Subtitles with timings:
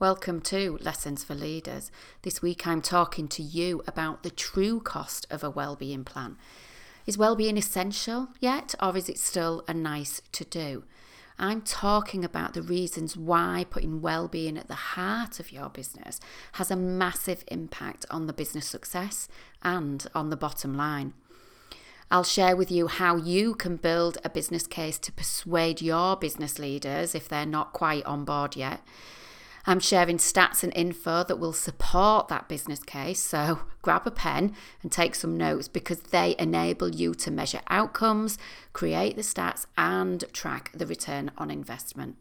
[0.00, 1.90] Welcome to Lessons for Leaders.
[2.22, 6.36] This week I'm talking to you about the true cost of a well-being plan.
[7.04, 10.84] Is well-being essential yet or is it still a nice to do?
[11.36, 16.20] I'm talking about the reasons why putting well-being at the heart of your business
[16.52, 19.26] has a massive impact on the business success
[19.64, 21.12] and on the bottom line.
[22.08, 26.60] I'll share with you how you can build a business case to persuade your business
[26.60, 28.80] leaders if they're not quite on board yet
[29.68, 33.20] I'm sharing stats and info that will support that business case.
[33.20, 38.38] So grab a pen and take some notes because they enable you to measure outcomes,
[38.72, 42.16] create the stats, and track the return on investment.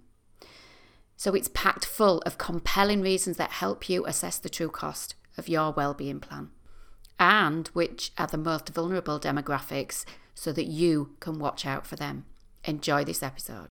[1.16, 5.48] So it's packed full of compelling reasons that help you assess the true cost of
[5.48, 6.50] your well-being plan
[7.18, 10.04] and which are the most vulnerable demographics
[10.36, 12.26] so that you can watch out for them.
[12.66, 13.70] Enjoy this episode.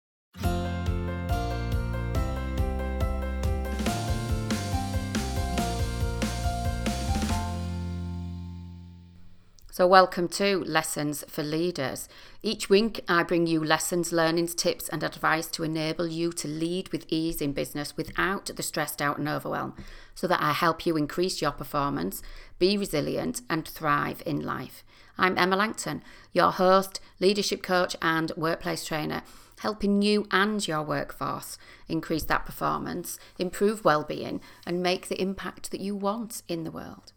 [9.74, 12.10] So, welcome to Lessons for Leaders.
[12.44, 16.90] Each week, I bring you lessons, learnings, tips, and advice to enable you to lead
[16.90, 19.74] with ease in business without the stressed out and overwhelm,
[20.14, 22.22] so that I help you increase your performance,
[22.60, 24.84] be resilient, and thrive in life.
[25.18, 29.24] I'm Emma Langton, your host, leadership coach, and workplace trainer,
[29.60, 35.80] helping you and your workforce increase that performance, improve well-being, and make the impact that
[35.80, 37.14] you want in the world.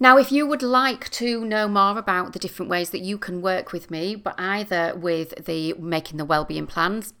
[0.00, 3.42] Now, if you would like to know more about the different ways that you can
[3.42, 7.14] work with me, but either with the making the wellbeing plans,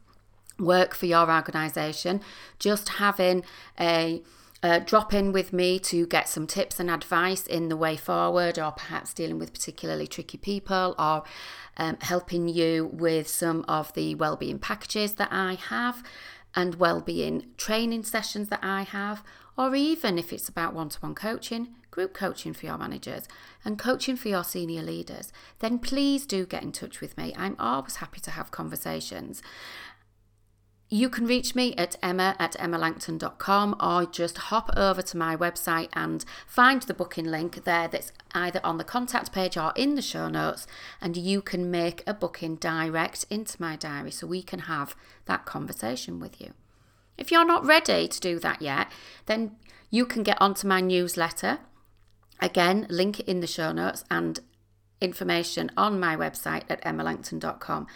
[0.60, 2.20] work for your organisation,
[2.58, 3.44] just having
[3.80, 4.22] a
[4.62, 8.58] uh, drop in with me to get some tips and advice in the way forward,
[8.58, 11.24] or perhaps dealing with particularly tricky people, or
[11.76, 16.02] um, helping you with some of the wellbeing packages that I have
[16.54, 19.22] and wellbeing training sessions that I have,
[19.58, 23.26] or even if it's about one to one coaching, group coaching for your managers,
[23.64, 27.34] and coaching for your senior leaders, then please do get in touch with me.
[27.36, 29.42] I'm always happy to have conversations.
[30.88, 35.88] You can reach me at emma at emmalangton.com or just hop over to my website
[35.92, 40.02] and find the booking link there that's either on the contact page or in the
[40.02, 40.68] show notes,
[41.00, 44.94] and you can make a booking direct into my diary so we can have
[45.26, 46.52] that conversation with you.
[47.18, 48.88] If you're not ready to do that yet,
[49.26, 49.56] then
[49.90, 51.58] you can get onto my newsletter
[52.40, 54.40] Again, link in the show notes and
[55.00, 57.86] information on my website at emmalangton.com.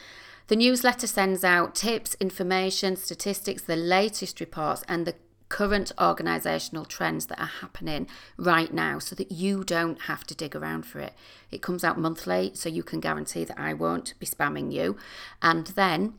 [0.48, 5.14] The newsletter sends out tips, information, statistics, the latest reports, and the
[5.48, 10.56] current organisational trends that are happening right now so that you don't have to dig
[10.56, 11.12] around for it.
[11.50, 14.96] It comes out monthly, so you can guarantee that I won't be spamming you.
[15.40, 16.14] And then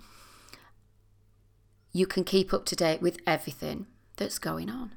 [1.94, 3.88] you can keep up to date with everything
[4.18, 4.92] that's going on.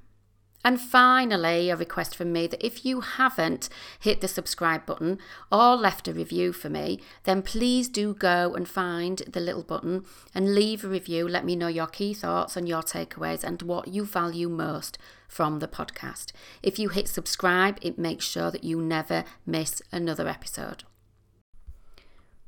[0.66, 3.68] And finally, a request from me that if you haven't
[4.00, 5.20] hit the subscribe button
[5.52, 10.04] or left a review for me, then please do go and find the little button
[10.34, 11.28] and leave a review.
[11.28, 14.98] Let me know your key thoughts and your takeaways and what you value most
[15.28, 16.32] from the podcast.
[16.64, 20.82] If you hit subscribe, it makes sure that you never miss another episode.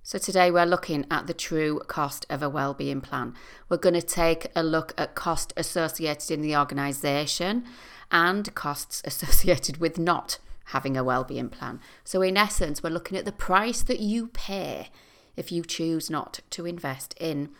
[0.08, 3.34] So, today we're looking at the true cost of a wellbeing plan.
[3.68, 7.66] We're going to take a look at cost associated in the organisation
[8.10, 10.38] and costs associated with not
[10.68, 11.80] having a well-being plan.
[12.04, 14.88] So in essence, we're looking at the price that you pay
[15.36, 17.50] if you choose not to invest in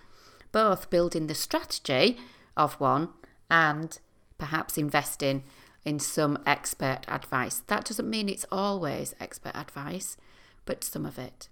[0.51, 2.17] both building the strategy
[2.57, 3.11] of one
[3.51, 3.99] and
[4.39, 5.43] perhaps investing
[5.85, 7.59] in some expert advice.
[7.67, 10.17] That doesn't mean it's always expert advice,
[10.65, 11.49] but some of it.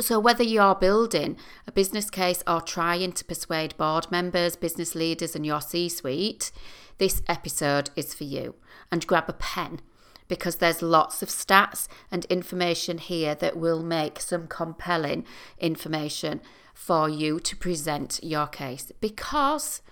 [0.00, 5.36] So, whether you're building a business case or trying to persuade board members, business leaders,
[5.36, 6.52] and your C suite,
[6.96, 8.54] this episode is for you.
[8.90, 9.80] And grab a pen
[10.26, 15.26] because there's lots of stats and information here that will make some compelling
[15.58, 16.40] information
[16.72, 18.92] for you to present your case.
[19.00, 19.82] Because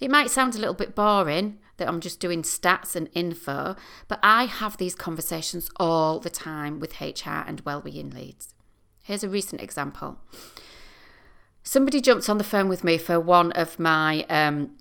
[0.00, 3.76] it might sound a little bit boring that I'm just doing stats and info,
[4.08, 8.51] but I have these conversations all the time with HR and wellbeing leads.
[9.02, 10.18] Here's a recent example.
[11.62, 14.76] Somebody jumped on the phone with me for one of my um,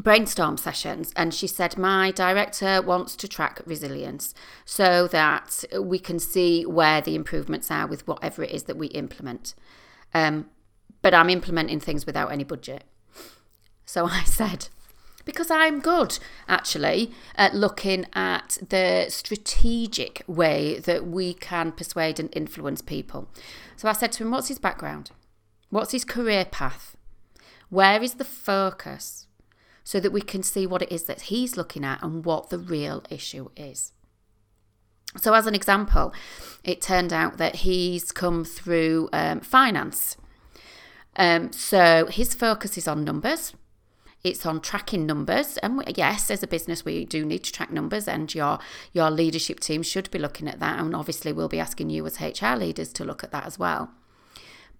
[0.00, 4.34] brainstorm sessions and she said my director wants to track resilience
[4.64, 8.86] so that we can see where the improvements are with whatever it is that we
[8.88, 9.54] implement
[10.14, 10.48] um,
[11.02, 12.84] but i'm implementing things without any budget
[13.84, 14.68] so i said
[15.30, 16.18] because i'm good
[16.48, 23.28] actually at looking at the strategic way that we can persuade and influence people
[23.76, 25.10] so i said to him what's his background
[25.70, 26.96] what's his career path
[27.68, 29.26] where is the focus
[29.90, 32.58] so that we can see what it is that he's looking at and what the
[32.58, 33.92] real issue is.
[35.20, 36.12] So, as an example,
[36.62, 40.16] it turned out that he's come through um, finance.
[41.16, 43.54] Um, so, his focus is on numbers.
[44.22, 48.06] It's on tracking numbers, and yes, as a business, we do need to track numbers,
[48.06, 48.58] and your
[48.92, 50.78] your leadership team should be looking at that.
[50.78, 53.90] And obviously, we'll be asking you as HR leaders to look at that as well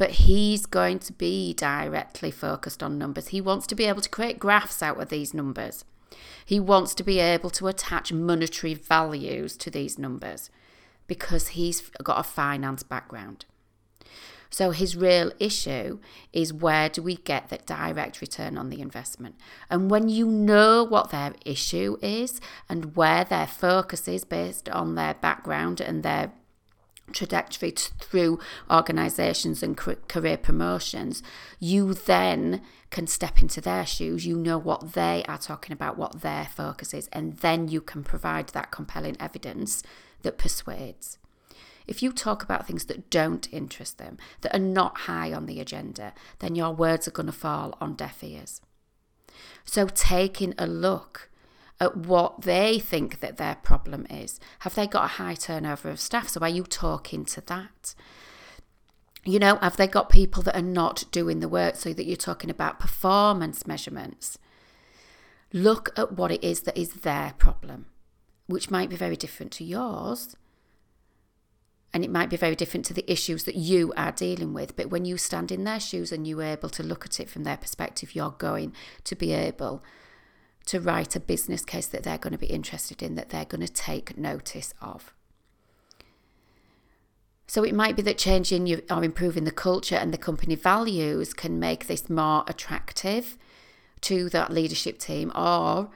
[0.01, 3.29] but he's going to be directly focused on numbers.
[3.29, 5.85] He wants to be able to create graphs out of these numbers.
[6.43, 10.49] He wants to be able to attach monetary values to these numbers
[11.07, 13.45] because he's got a finance background.
[14.51, 16.01] So his real issue
[16.33, 19.37] is where do we get that direct return on the investment?
[19.71, 24.97] And when you know what their issue is and where their focus is based on
[24.97, 26.33] their background and their
[27.13, 28.39] trajectory through
[28.71, 31.23] organizations and career promotions,
[31.59, 34.27] you then can step into their shoes.
[34.27, 38.03] You know what they are talking about, what their focus is, and then you can
[38.03, 39.83] provide that compelling evidence
[40.23, 41.19] that persuades.
[41.87, 45.61] If you talk about things that don't interest them, that are not high on the
[45.61, 48.61] agenda, then your words are going to fall on deaf ears.
[49.65, 51.31] So, taking a look
[51.81, 54.39] at what they think that their problem is.
[54.61, 56.29] Have they got a high turnover of staff?
[56.29, 57.95] So are you talking to that?
[59.25, 62.17] You know, have they got people that are not doing the work so that you're
[62.17, 64.39] talking about performance measurements?
[65.53, 67.87] Look at what it is that is their problem,
[68.47, 70.37] which might be very different to yours.
[71.93, 74.77] And it might be very different to the issues that you are dealing with.
[74.77, 77.43] But when you stand in their shoes and you're able to look at it from
[77.43, 78.73] their perspective, you're going
[79.05, 79.83] to be able
[80.67, 83.67] to write a business case that they're going to be interested in, that they're going
[83.67, 85.13] to take notice of.
[87.49, 91.35] So it might be that changing your, or improving the culture and the company values
[91.35, 93.37] can make this more attractive
[94.03, 95.91] to that leadership team, or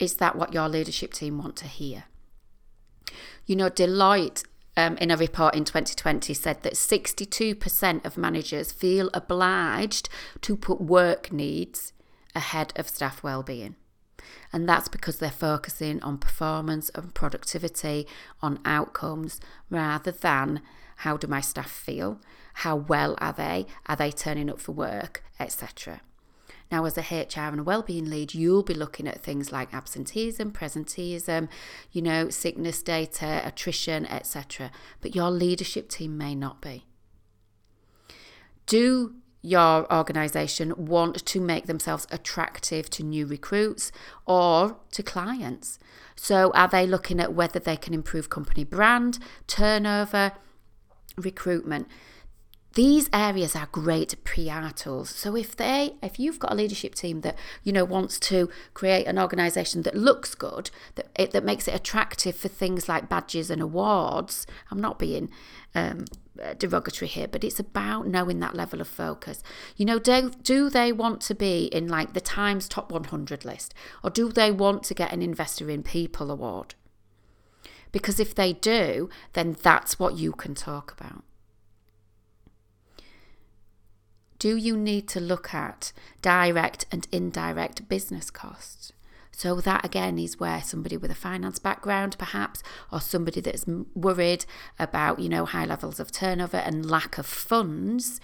[0.00, 2.04] is that what your leadership team want to hear?
[3.46, 4.42] You know, Deloitte
[4.76, 10.08] um, in a report in 2020 said that 62% of managers feel obliged
[10.42, 11.92] to put work needs
[12.34, 13.76] ahead of staff well-being.
[14.52, 18.06] And that's because they're focusing on performance and productivity,
[18.42, 20.60] on outcomes, rather than
[20.96, 22.20] how do my staff feel?
[22.54, 23.66] How well are they?
[23.86, 25.22] Are they turning up for work?
[25.38, 26.00] Etc.
[26.70, 30.52] Now, as a HR and a wellbeing lead, you'll be looking at things like absenteeism,
[30.52, 31.48] presenteeism,
[31.90, 34.70] you know, sickness data, attrition, etc.
[35.00, 36.86] But your leadership team may not be.
[38.66, 43.90] Do your organisation want to make themselves attractive to new recruits
[44.26, 45.78] or to clients.
[46.14, 50.32] So, are they looking at whether they can improve company brand, turnover,
[51.16, 51.88] recruitment?
[52.74, 55.10] These areas are great PR tools.
[55.10, 59.06] So if they, if you've got a leadership team that you know wants to create
[59.06, 63.50] an organisation that looks good, that it, that makes it attractive for things like badges
[63.50, 65.30] and awards, I'm not being
[65.74, 66.04] um,
[66.58, 69.42] derogatory here, but it's about knowing that level of focus.
[69.76, 73.74] You know, do do they want to be in like the Times Top 100 list,
[74.04, 76.74] or do they want to get an Investor in People award?
[77.92, 81.24] Because if they do, then that's what you can talk about.
[84.40, 85.92] Do you need to look at
[86.22, 88.92] direct and indirect business costs?
[89.30, 94.46] So, that again is where somebody with a finance background, perhaps, or somebody that's worried
[94.78, 98.18] about, you know, high levels of turnover and lack of funds,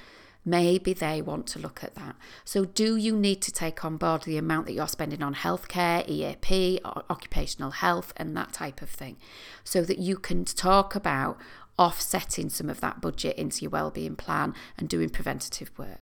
[0.45, 2.17] maybe they want to look at that.
[2.45, 6.09] So, do you need to take on board the amount that you're spending on healthcare,
[6.09, 9.19] EAP, occupational health, and that type of thing,
[9.65, 11.39] so that you can talk about
[11.79, 16.01] offsetting some of that budget into your wellbeing plan and doing preventative work?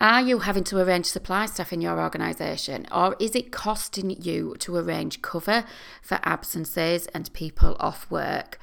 [0.00, 4.54] Are you having to arrange supply staff in your organisation, or is it costing you
[4.58, 5.64] to arrange cover
[6.02, 8.58] for absences and people off work?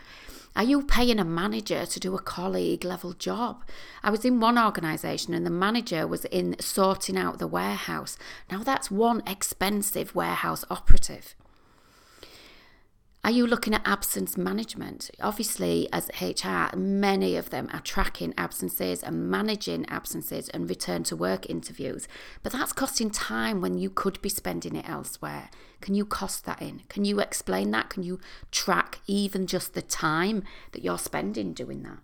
[0.53, 3.63] Are you paying a manager to do a colleague level job?
[4.03, 8.17] I was in one organisation and the manager was in sorting out the warehouse.
[8.51, 11.35] Now that's one expensive warehouse operative.
[13.23, 15.11] Are you looking at absence management?
[15.21, 21.15] Obviously, as HR, many of them are tracking absences and managing absences and return to
[21.15, 22.07] work interviews.
[22.41, 25.51] But that's costing time when you could be spending it elsewhere.
[25.81, 26.81] Can you cost that in?
[26.89, 27.91] Can you explain that?
[27.91, 31.99] Can you track even just the time that you're spending doing that?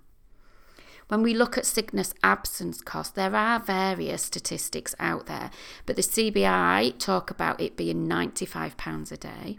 [1.07, 5.49] When we look at sickness absence cost, there are various statistics out there,
[5.87, 9.57] but the CBI talk about it being £95 a day.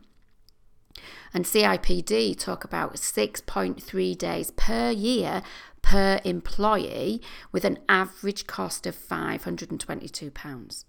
[1.34, 5.42] And CIPD talk about 6.3 days per year
[5.82, 10.84] per employee with an average cost of £522.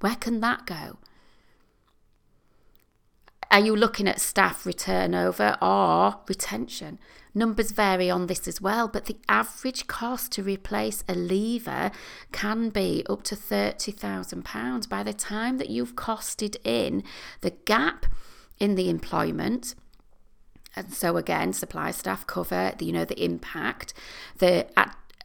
[0.00, 0.98] Where can that go?
[3.50, 6.98] Are you looking at staff turnover or retention?
[7.34, 11.92] Numbers vary on this as well, but the average cost to replace a leaver
[12.32, 17.04] can be up to £30,000 by the time that you've costed in
[17.42, 18.06] the gap
[18.58, 19.74] in the employment.
[20.76, 23.94] And so again, supply staff cover the, you know the impact,
[24.38, 24.66] the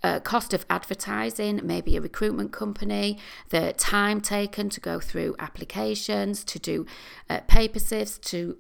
[0.04, 3.18] uh, cost of advertising, maybe a recruitment company,
[3.50, 6.86] the time taken to go through applications, to do
[7.30, 8.58] uh, paper sifts, to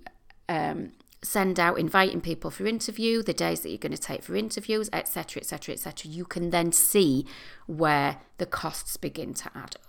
[0.49, 4.35] um, send out inviting people for interview, the days that you're going to take for
[4.35, 6.11] interviews, etc., etc., etc.
[6.11, 7.25] You can then see
[7.67, 9.75] where the costs begin to add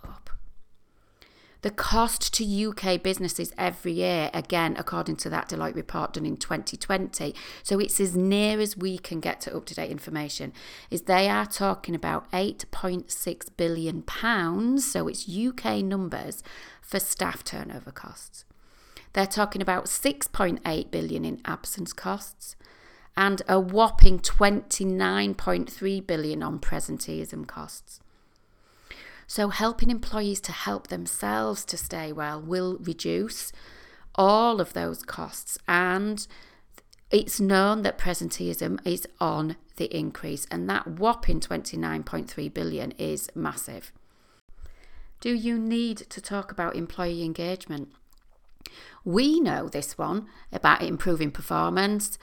[1.61, 6.37] The cost to UK businesses every year, again, according to that Deloitte report done in
[6.37, 10.53] 2020, so it's as near as we can get to up to date information,
[10.89, 14.03] is they are talking about £8.6 billion,
[14.79, 16.41] so it's UK numbers
[16.81, 18.43] for staff turnover costs.
[19.13, 22.55] They're talking about 6.8 billion in absence costs
[23.15, 27.99] and a whopping 29.3 billion on presenteeism costs.
[29.33, 33.53] So, helping employees to help themselves to stay well will reduce
[34.13, 35.57] all of those costs.
[35.69, 36.27] And
[37.09, 43.93] it's known that presenteeism is on the increase, and that whopping 29.3 billion is massive.
[45.21, 47.87] Do you need to talk about employee engagement?
[49.05, 52.19] We know this one about improving performance,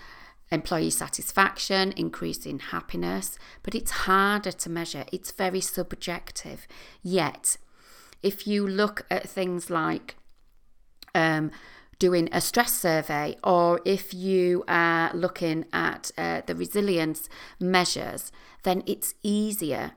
[0.51, 5.05] employee satisfaction, increasing happiness, but it's harder to measure.
[5.13, 6.67] It's very subjective.
[7.03, 7.57] Yet,
[8.23, 10.17] if you look at things like
[11.15, 11.51] um,
[11.99, 17.29] doing a stress survey, or if you are looking at uh, the resilience
[17.61, 19.93] measures, then it's easier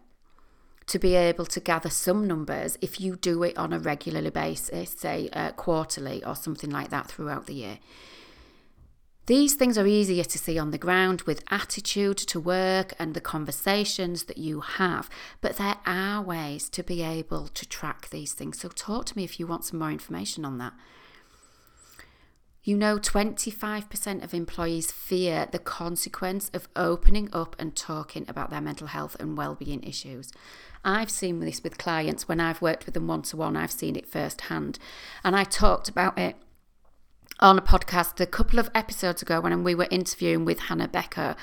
[0.88, 4.92] to be able to gather some numbers if you do it on a regular basis,
[4.92, 7.80] say uh, quarterly or something like that throughout the year.
[9.28, 13.22] These things are easier to see on the ground with attitude to work and the
[13.22, 15.10] conversations that you have,
[15.42, 18.60] but there are ways to be able to track these things.
[18.60, 20.74] So, talk to me if you want some more information on that.
[22.64, 28.62] You know, 25% of employees fear the consequence of opening up and talking about their
[28.62, 30.32] mental health and well-being issues.
[30.86, 33.96] I've seen this with clients when I've worked with them one to one, I've seen
[33.96, 34.78] it firsthand.
[35.24, 36.36] And I talked about it
[37.42, 41.36] on a podcast a couple of episodes ago when we were interviewing with Hannah Becker,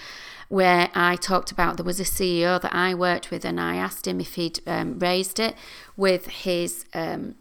[0.49, 4.07] where I talked about there was a CEO that I worked with, and I asked
[4.07, 5.55] him if he'd um, raised it
[5.97, 6.85] with his.
[6.95, 7.37] Um,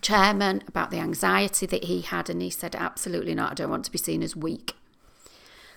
[0.00, 3.50] chairman about the anxiety that he had, and he said, Absolutely not.
[3.50, 4.76] I don't want to be seen as weak.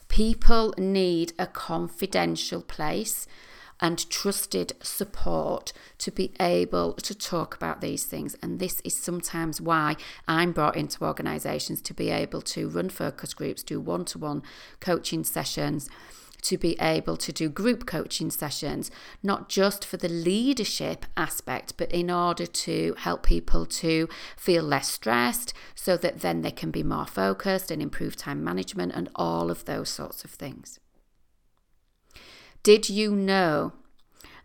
[0.08, 3.26] People need a confidential place
[3.84, 8.34] and trusted support to be able to talk about these things.
[8.42, 13.34] And this is sometimes why I'm brought into organisations to be able to run focus
[13.34, 14.42] groups, do one to one
[14.80, 15.90] coaching sessions
[16.44, 21.90] to be able to do group coaching sessions, not just for the leadership aspect, but
[21.92, 26.84] in order to help people to feel less stressed so that then they can be
[26.84, 30.82] more focused and improve time management and all of those sorts of things.
[32.64, 33.74] Did you know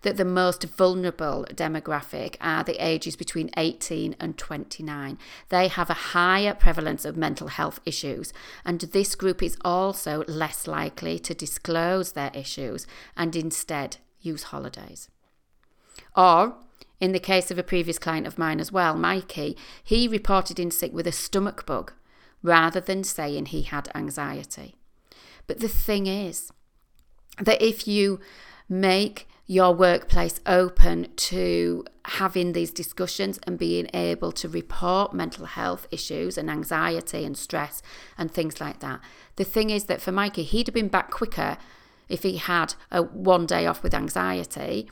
[0.02, 5.18] that the most vulnerable demographic are the ages between 18 and 29?
[5.50, 8.32] They have a higher prevalence of mental health issues,
[8.64, 15.08] and this group is also less likely to disclose their issues and instead use holidays.
[16.16, 16.56] Or,
[16.98, 20.72] in the case of a previous client of mine as well, Mikey, he reported in
[20.72, 21.92] sick with a stomach bug
[22.42, 24.74] rather than saying he had anxiety.
[25.46, 26.52] But the thing is,
[27.40, 28.20] that if you
[28.68, 35.88] make your workplace open to having these discussions and being able to report mental health
[35.90, 37.82] issues and anxiety and stress
[38.18, 39.00] and things like that.
[39.36, 41.56] The thing is that for Mikey, he'd have been back quicker
[42.10, 44.90] if he had a one day off with anxiety,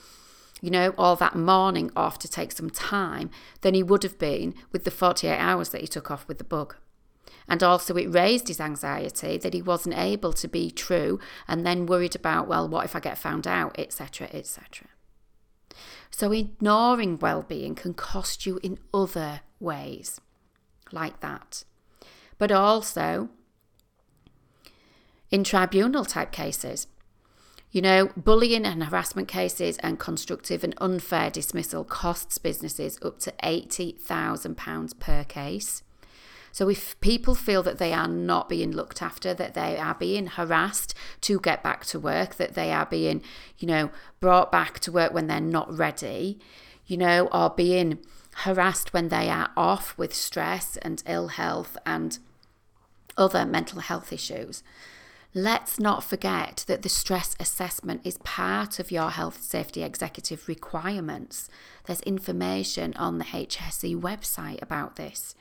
[0.63, 4.55] you know, all that morning off to take some time, than he would have been
[4.73, 6.77] with the 48 hours that he took off with the bug.
[7.49, 11.87] And also, it raised his anxiety that he wasn't able to be true and then
[11.87, 14.89] worried about, well, what if I get found out, etc., etc.
[16.11, 20.21] So, ignoring well being can cost you in other ways,
[20.93, 21.65] like that.
[22.39, 23.29] But also
[25.31, 26.87] in tribunal type cases.
[27.71, 33.33] You know, bullying and harassment cases and constructive and unfair dismissal costs businesses up to
[33.43, 35.83] £80,000 per case.
[36.57, 40.27] So if people feel that they are not being looked after, that they are being
[40.27, 43.21] harassed to get back to work, that they are being,
[43.59, 46.39] you know, brought back to work when they're not ready,
[46.87, 47.99] you know, or being
[48.37, 52.21] harassed when they are off with stress and ill health and
[53.19, 54.63] other mental health issues.
[55.35, 61.51] Let's not forget that the stress assessment is part of your health safety executive requirements.
[61.85, 65.35] There's information on the HSE website about this.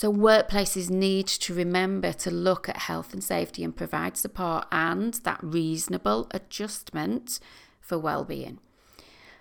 [0.00, 5.12] So, workplaces need to remember to look at health and safety and provide support and
[5.24, 7.38] that reasonable adjustment
[7.82, 8.60] for well-being.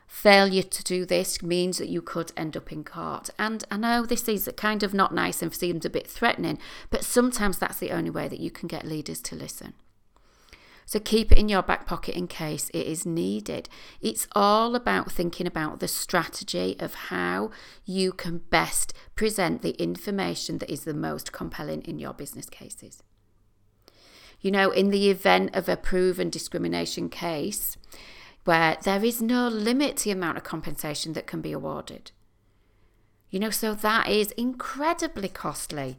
[0.06, 3.30] Failure to do this means that you could end up in court.
[3.40, 7.06] And I know this is kind of not nice and seems a bit threatening, but
[7.06, 9.76] sometimes that's the only way that you can get leaders to listen.
[10.90, 13.70] So keep it in your back pocket in case it is needed.
[14.02, 17.52] It's all about thinking about the strategy of how
[17.86, 23.04] you can best present the information that is the most compelling in your business cases.
[24.42, 27.78] You know, in the event of a proven discrimination case,
[28.46, 32.10] where there is no limit to the amount of compensation that can be awarded.
[33.30, 35.98] You know, so that is incredibly costly.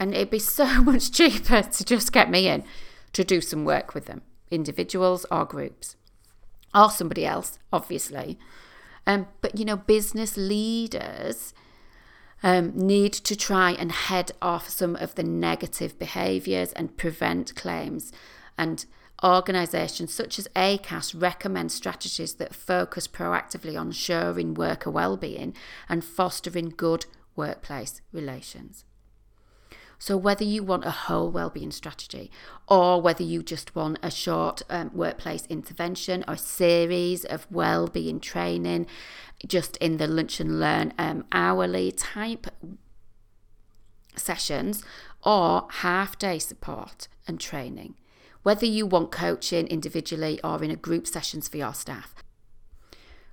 [0.00, 2.64] And it'd be so much cheaper to just get me in
[3.12, 5.96] to do some work with them, individuals or groups,
[6.74, 8.38] or somebody else, obviously.
[9.06, 11.52] Um, but, you know, business leaders
[12.42, 18.12] um, need to try and head off some of the negative behaviours and prevent claims
[18.56, 18.86] and
[19.22, 25.54] Organisations such as ACAS recommend strategies that focus proactively on ensuring worker well-being
[25.88, 28.84] and fostering good workplace relations.
[30.02, 32.28] So, whether you want a whole wellbeing strategy
[32.66, 38.88] or whether you just want a short um, workplace intervention or series of wellbeing training,
[39.46, 42.48] just in the lunch and learn um, hourly type
[44.16, 44.82] sessions
[45.22, 47.94] or half day support and training,
[48.42, 52.21] whether you want coaching individually or in a group sessions for your staff.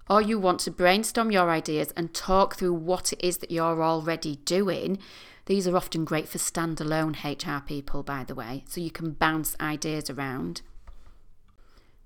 [0.09, 3.83] Or you want to brainstorm your ideas and talk through what it is that you're
[3.83, 4.97] already doing.
[5.45, 9.55] These are often great for standalone HR people, by the way, so you can bounce
[9.59, 10.61] ideas around.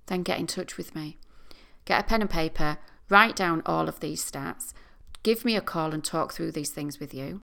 [0.06, 1.18] Then get in touch with me.
[1.86, 4.72] Get a pen and paper, write down all of these stats,
[5.22, 7.42] give me a call and talk through these things with you.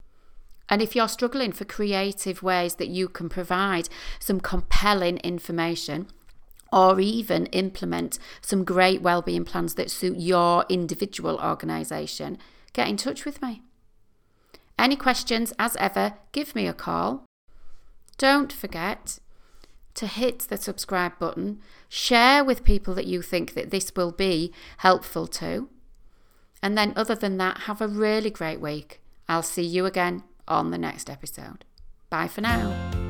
[0.69, 3.89] And if you're struggling for creative ways that you can provide
[4.21, 6.07] some compelling information,
[6.73, 12.39] or even implement some great wellbeing plans that suit your individual organisation,
[12.73, 13.63] get in touch with me.
[14.79, 17.25] Any questions, as ever, give me a call.
[18.17, 19.19] Don't forget
[19.95, 24.53] to hit the subscribe button, share with people that you think that this will be
[24.79, 25.69] helpful to.
[26.63, 29.01] And then, other than that, have a really great week.
[29.29, 31.65] I'll see you again on the next episode.
[32.09, 33.10] Bye for now.